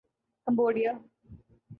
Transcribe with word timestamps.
Cambodia 0.47 0.91